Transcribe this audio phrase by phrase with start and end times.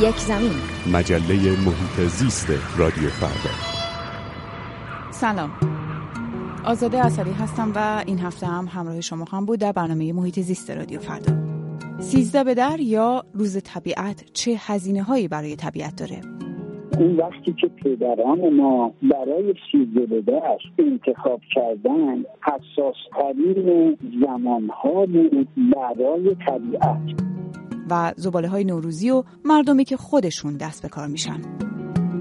[0.00, 0.50] یک زمین.
[0.92, 3.54] مجله محیط زیست رادیو فردا.
[5.10, 5.50] سلام.
[6.64, 10.70] آزاده اصلی هستم و این هفته هم همراه شما هم بود در برنامه محیط زیست
[10.70, 11.32] رادیو فردا.
[11.98, 16.20] سیزده به در یا روز طبیعت چه هزینه هایی برای طبیعت داره؟
[16.98, 25.48] اون وقتی که پدران ما برای سیزده به در انتخاب کردن حساس ترین زمانها بود
[25.74, 27.25] برای طبیعت.
[27.90, 31.40] و زباله های نوروزی و مردمی که خودشون دست به کار میشن.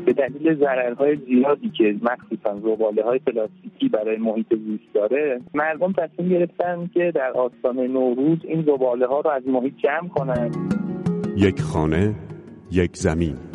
[0.06, 6.30] به دلیل ضررهای زیادی که مخصوصا زباله های پلاستیکی برای محیط زیست داره مردم تصمیم
[6.30, 10.52] گرفتن که در آستان نوروز این زباله ها رو از محیط جمع کنن.
[11.38, 12.16] یک خانه
[12.72, 13.55] یک زمین.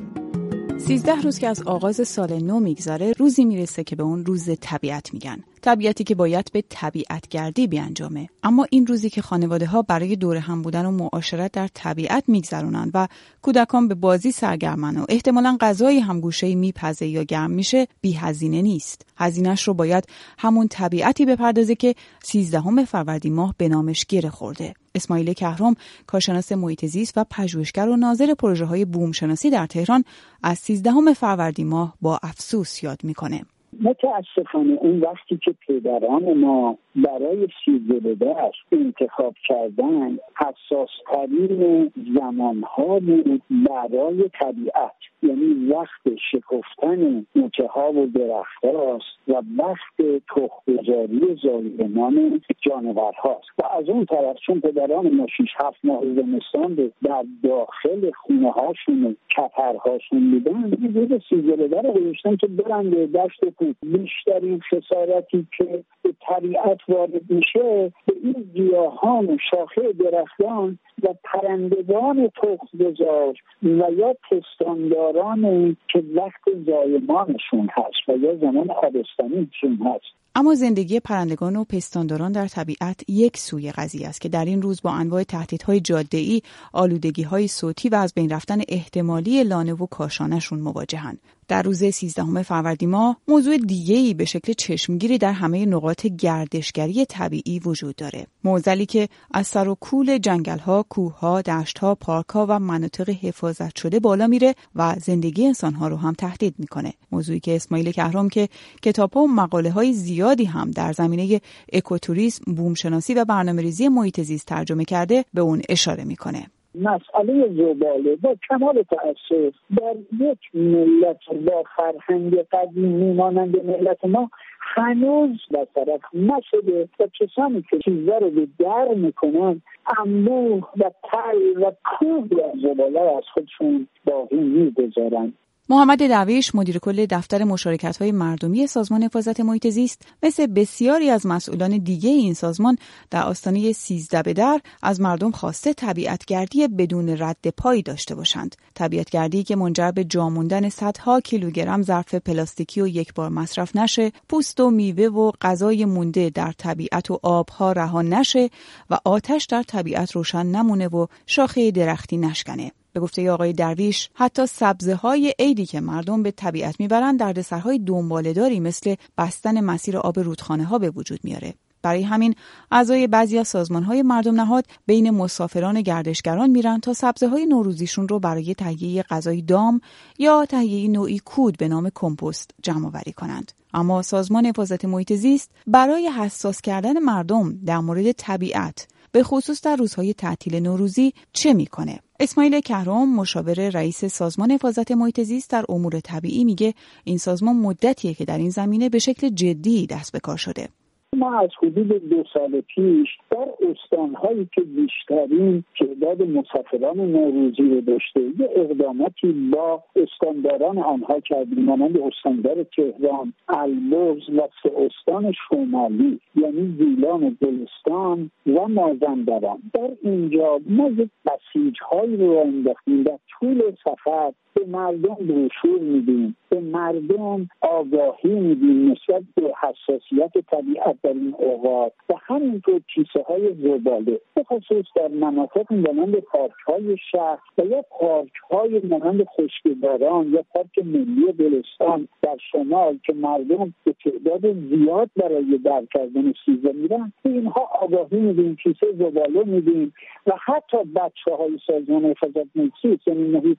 [0.87, 5.15] سیزده روز که از آغاز سال نو میگذره روزی می‌رسه که به اون روز طبیعت
[5.15, 5.45] میگن.
[5.63, 8.29] طبیعتی که باید به طبیعت گردی بیانجامه.
[8.43, 12.91] اما این روزی که خانواده ها برای دور هم بودن و معاشرت در طبیعت میگذرونن
[12.95, 13.09] و
[13.43, 18.63] کودکان به بازی سرگرمن و احتمالا غذای هم گوشه میپزه یا گرم میشه بی هزینه
[18.63, 19.07] نیست.
[19.17, 20.05] هزینهش رو باید
[20.39, 24.75] همون طبیعتی بپردازه که سیزدهم فروردین ماه به نامش گره خورده.
[24.95, 25.75] اسماعیل کهرم
[26.07, 30.05] کارشناس محیط زیست و پژوهشگر و ناظر پروژه های بوم شناسی در تهران
[30.43, 33.45] از سیزدهم فروردین ماه با افسوس یاد می‌کنه.
[33.81, 43.43] متاسفانه اون وقتی که پدران ما برای سیزده در انتخاب کردن حساس ترین زمانها بود
[43.51, 44.93] برای طبیعت.
[45.23, 53.67] یعنی وقت شکفتن موچه ها و درخت هاست و وقت تخمگذاری زایمان جانور هاست و
[53.79, 60.31] از اون طرف چون پدران ما شیش هفت ماه زمستان در داخل خونه هاشون کپرهاشون
[60.31, 66.79] بودن این روز سیزده رو که برن به دشت کوه بیشترین خسارتی که به طبیعت
[66.89, 76.05] وارد میشه به این گیاهان و شاخه درختان و پرندگان تخمگذار و یا پستانداران که
[76.15, 83.11] وقت زایمانشون هست و یا زمان آبستنیشون هست اما زندگی پرندگان و پستانداران در طبیعت
[83.11, 86.43] یک سوی قضیه است که در این روز با انواع تهدیدهای جاده‌ای،
[86.73, 91.19] آلودگی‌های صوتی و از بین رفتن احتمالی لانه و کاشانشون مواجهند.
[91.51, 97.59] در روز 13 فروردین ماه موضوع دیگه‌ای به شکل چشمگیری در همه نقاط گردشگری طبیعی
[97.59, 98.27] وجود داره.
[98.45, 104.27] موزلی که از سر و کول جنگل‌ها، کوه‌ها، دشت‌ها، پارک‌ها و مناطق حفاظت شده بالا
[104.27, 106.95] میره و زندگی انسان‌ها رو هم تهدید می‌کنه.
[107.13, 108.49] موضوعی که اسماعیل کهرام که
[108.83, 111.41] کتاب‌ها و مقاله‌های زیادی هم در زمینه
[111.73, 116.47] اکوتوریسم، بومشناسی و برنامه‌ریزی محیط زیست ترجمه کرده به اون اشاره می‌کنه.
[116.75, 125.39] مسئله زباله با کمال تاسف در یک ملت با فرهنگ قدیمی مانند ملت ما هنوز
[125.75, 129.63] طرف نشده و کسانی که چیزا رو به در می‌کنن
[129.99, 135.33] انبوه و تل و کوه از زباله از خودشون باقی می‌گذارن
[135.71, 141.27] محمد درویش مدیر کل دفتر مشارکت های مردمی سازمان حفاظت محیط زیست مثل بسیاری از
[141.27, 142.79] مسئولان دیگه این سازمان
[143.11, 148.57] در آستانه 13 به در از مردم خواسته طبیعتگردی بدون رد پایی داشته باشند.
[148.75, 154.61] طبیعتگردی که منجر به جاموندن صدها کیلوگرم ظرف پلاستیکی و یک بار مصرف نشه پوست
[154.61, 158.51] و میوه و غذای مونده در طبیعت و آبها رها نشه
[158.91, 162.73] و آتش در طبیعت روشن نمونه و شاخه درختی نشکنه.
[162.93, 168.61] به گفته آقای درویش حتی سبزه های عیدی که مردم به طبیعت می‌برند دردسرهای دنبالهداری
[168.61, 171.55] مثل بستن مسیر آب رودخانه ها به وجود میاره.
[171.83, 172.35] برای همین
[172.71, 178.09] اعضای بعضی از سازمان های مردم نهاد بین مسافران گردشگران میرن تا سبزه های نوروزیشون
[178.09, 179.81] رو برای تهیه غذای دام
[180.19, 183.53] یا تهیه نوعی کود به نام کمپوست جمع آوری کنند.
[183.75, 189.77] اما سازمان حفاظت محیط زیست برای حساس کردن مردم در مورد طبیعت به خصوص در
[189.77, 196.01] روزهای تعطیل نوروزی چه می‌کنه؟ اسماعیل کهرام مشاور رئیس سازمان حفاظت محیط زیست در امور
[196.01, 196.75] طبیعی میگه
[197.05, 200.69] این سازمان مدتیه که در این زمینه به شکل جدی دست به کار شده.
[201.17, 208.21] ما از حدود دو سال پیش در استانهایی که بیشترین تعداد مسافران نوروزی رو داشته
[208.21, 216.77] یه اقداماتی با استانداران آنها کردیم مانند استاندار تهران البرز و سه استان شمالی یعنی
[216.79, 219.59] گیلان و گلستان و مازندران.
[219.75, 226.37] در اینجا ما یک بسیج هایی رو انداختیم توی طول سفر به مردم بروشور میدیم.
[226.49, 233.55] به مردم آگاهی میدیم نسبت به حساسیت طبیعت در این اوقات و همینطور کیسه های
[233.55, 234.21] زباله.
[234.35, 240.45] به خصوص در مناطق مانند پارک های شهر و یا پارک های مانند خشکباران یا
[240.55, 247.13] پارک ملی بلستان در شمال که مردم به تعداد زیاد برای در کردن سیزه میرن
[247.25, 249.93] اینها آگاهی میدیم کیسه زباله میدیم
[250.27, 253.59] و حتی بچه های سازمان حفاظت محیط یعنی محیط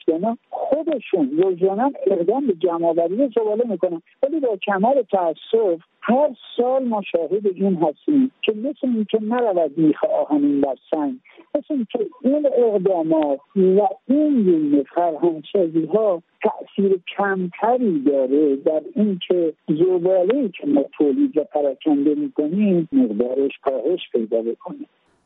[0.92, 4.02] خودشون روزانه اقدام به جمعآوری زباله می‌کنن.
[4.24, 10.04] ولی با کمال تاسف هر سال ما شاهد این هستیم که مثل اینکه نرود میخ
[10.04, 11.14] آهنین در سنگ
[11.56, 20.50] مثل اینکه این اقدامات و این گونه فرهنگسازی ها تاثیر کمتری داره در اینکه زباله
[20.50, 24.86] که ما تولید و پراکنده می‌کنیم مقدارش کاهش پیدا بکنه.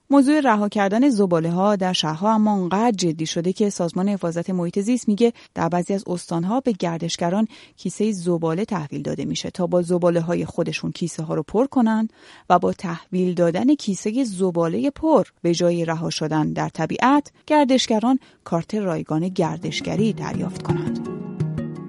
[0.09, 4.79] موضوع رها کردن زباله ها در شهرها اما انقدر جدی شده که سازمان حفاظت محیط
[4.79, 7.47] زیست میگه در بعضی از استانها به گردشگران
[7.77, 12.07] کیسه زباله تحویل داده میشه تا با زباله های خودشون کیسه ها رو پر کنن
[12.49, 18.75] و با تحویل دادن کیسه زباله پر به جای رها شدن در طبیعت گردشگران کارت
[18.75, 21.09] رایگان گردشگری دریافت کنند.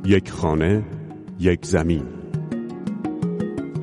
[0.05, 0.85] یک خانه،
[1.39, 2.16] یک زمین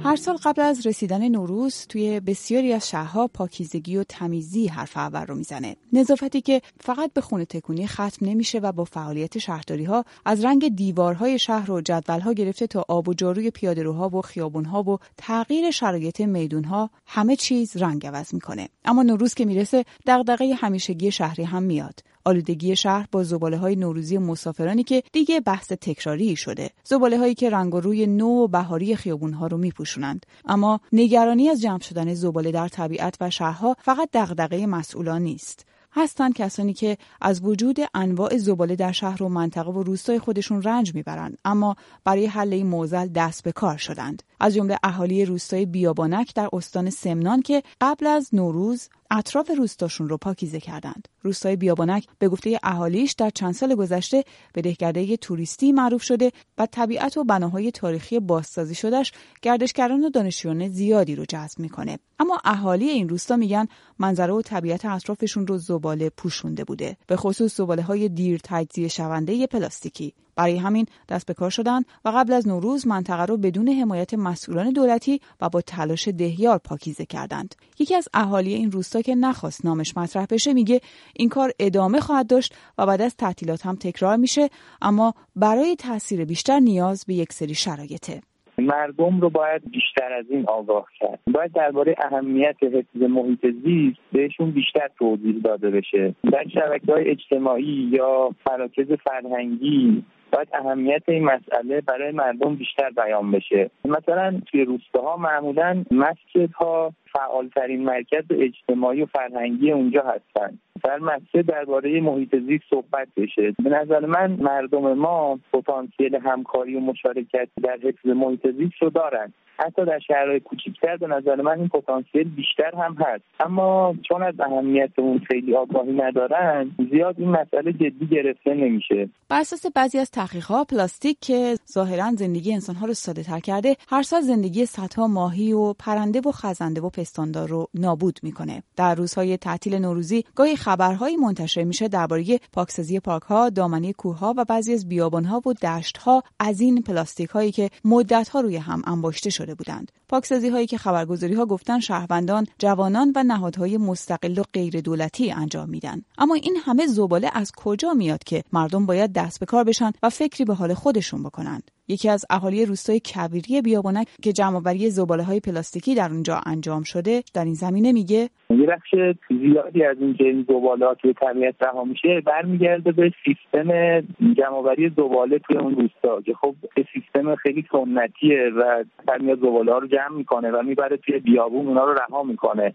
[0.04, 5.26] هر سال قبل از رسیدن نوروز توی بسیاری از شهرها پاکیزگی و تمیزی حرف اول
[5.26, 5.76] رو می‌زنه.
[5.94, 10.76] نظافتی که فقط به خونه تکونی ختم نمیشه و با فعالیت شهرداری ها از رنگ
[10.76, 16.22] دیوارهای شهر و جدولها گرفته تا آب و جاروی پیادهروها و خیابونها و تغییر شرایط
[16.22, 18.70] میدونها همه چیز رنگ عوض می‌کنه.
[18.86, 22.00] اما نوروز که می‌رسه دغدغه همیشگی شهری هم میاد.
[22.26, 26.70] آلودگی شهر با زباله های نوروزی مسافرانی که دیگه بحث تکراری شده.
[26.84, 30.26] زباله هایی که رنگ و روی نو و بهاری خیابون ها رو میپوشونند.
[30.46, 35.66] اما نگرانی از جمع شدن زباله در طبیعت و شهرها فقط دغدغه مسئولان نیست.
[35.96, 40.96] هستند کسانی که از وجود انواع زباله در شهر و منطقه و روستای خودشون رنج
[40.96, 44.24] می‌برند اما برای حل این موزل دست به کار شدند.
[44.44, 50.18] از جمله اهالی روستای بیابانک در استان سمنان که قبل از نوروز اطراف روستاشون رو
[50.18, 51.08] پاکیزه کردند.
[51.22, 54.24] روستای بیابانک به گفته اهالیش در چند سال گذشته
[54.54, 59.12] به دهکده توریستی معروف شده و طبیعت و بناهای تاریخی بازسازی شدهش
[59.42, 62.00] گردشگران و دانشجویان زیادی رو جذب می‌کنه.
[62.20, 63.68] اما اهالی این روستا میگن
[64.00, 66.98] منظره و طبیعت اطرافشون رو زباله پوشونده بوده.
[67.08, 70.14] به خصوص زباله های دیر تجزیه شونده پلاستیکی.
[70.36, 74.70] برای همین دست به کار شدن و قبل از نوروز منطقه رو بدون حمایت مسئولان
[74.70, 77.56] دولتی و با تلاش دهیار پاکیزه کردند.
[77.80, 80.80] یکی از اهالی این روستا که نخواست نامش مطرح بشه میگه
[81.16, 84.50] این کار ادامه خواهد داشت و بعد از تعطیلات هم تکرار میشه
[84.82, 88.22] اما برای تاثیر بیشتر نیاز به یک سری شرایطه.
[88.58, 94.52] مردم رو باید بیشتر از این آگاه کرد باید درباره اهمیت حفظ محیط زیست بهشون
[94.52, 100.04] بیشتر توضیح داده بشه در شبکه های اجتماعی یا فراکز فرهنگی
[100.34, 103.70] باید اهمیت این مسئله برای مردم بیشتر بیان بشه.
[103.86, 112.02] مثلا توی روستاها معمولا مسجدها فعالترین مرکز اجتماعی و فرهنگی اونجا هستند در مسجد درباره
[112.02, 113.56] محیط زیست صحبت بشه.
[113.64, 119.34] به نظر من مردم ما پتانسیل همکاری و مشارکت در حفظ محیط زیست رو دارن.
[119.58, 123.24] حتی در شهرهای کوچکتر به نظر من این پتانسیل بیشتر هم هست.
[123.40, 129.10] اما چون از اهمیت اون خیلی آگاهی ندارن زیاد این مسئله جدی گرفته نمیشه.
[129.30, 134.02] بر اساس بعضی از تحقیقات پلاستیک که ظاهرا زندگی انسانها رو ساده تر کرده هر
[134.02, 138.64] سال زندگی صدها ماهی و پرنده و خزنده و پستاندار رو نابود می‌کنه.
[138.76, 144.34] در روزهای تعطیل نوروزی گاهی خبرهایی منتشر میشه درباره پاکسازی پارک ها دامنه کوه ها
[144.38, 148.42] و بعضی از بیابان ها و دشت ها از این پلاستیک هایی که مدت ها
[148.42, 149.92] روی هم انباشته شده بودند.
[150.10, 155.70] پاکسازی هایی که خبرگزاری ها گفتن شهروندان جوانان و نهادهای مستقل و غیر دولتی انجام
[155.70, 156.02] میدن.
[156.18, 160.10] اما این همه زباله از کجا میاد که مردم باید دست به کار بشن و
[160.10, 165.40] فکری به حال خودشون بکنند یکی از اهالی روستای کبیری بیابانک که جمعآوری زباله های
[165.40, 168.96] پلاستیکی در اونجا انجام شده در این زمینه میگه یه بخش
[169.30, 174.00] زیادی از این که زباله ها توی طبیعت رها میشه برمیگرده به سیستم
[174.34, 176.56] جمعآوری زباله توی اون روستا که خب
[176.94, 178.84] سیستم خیلی سنتیه و
[179.20, 182.74] میاد زباله ها رو جمع می‌کنه و می‌بره توی بیابون اونا رو رها می‌کنه.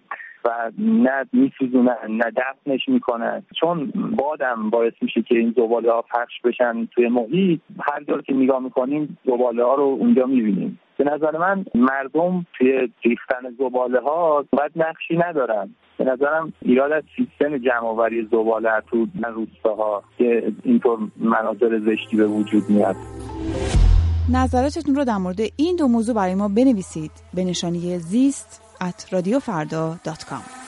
[0.48, 3.42] و نه میسوزونن نه دفنش می‌کنن.
[3.60, 8.32] چون بادم باعث میشه که این زباله ها پخش بشن توی محیط هر جا که
[8.32, 10.80] نگاه می‌کنیم زباله ها رو اونجا می‌بینیم.
[10.98, 15.70] به نظر من مردم توی ریختن زباله ها باید نقشی ندارن.
[15.98, 22.62] به نظرم ایراد از سیستم جمعآوری زباله تو روستاها که اینطور مناظر زشتی به وجود
[22.68, 22.96] میاد.
[24.32, 27.10] نظراتتون رو در مورد این دو موضوع برای ما بنویسید.
[27.34, 30.67] به نشانی زیست at radiofarda.com